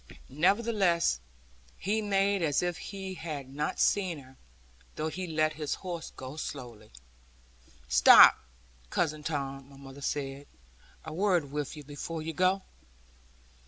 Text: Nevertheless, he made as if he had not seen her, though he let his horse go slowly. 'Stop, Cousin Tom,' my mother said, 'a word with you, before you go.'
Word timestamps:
Nevertheless, 0.29 1.19
he 1.77 2.01
made 2.01 2.41
as 2.41 2.63
if 2.63 2.75
he 2.79 3.13
had 3.13 3.47
not 3.53 3.79
seen 3.79 4.17
her, 4.17 4.35
though 4.95 5.09
he 5.09 5.27
let 5.27 5.53
his 5.53 5.75
horse 5.75 6.09
go 6.15 6.37
slowly. 6.37 6.91
'Stop, 7.87 8.35
Cousin 8.89 9.21
Tom,' 9.21 9.69
my 9.69 9.77
mother 9.77 10.01
said, 10.01 10.47
'a 11.05 11.13
word 11.13 11.51
with 11.51 11.77
you, 11.77 11.83
before 11.83 12.23
you 12.23 12.33
go.' 12.33 12.63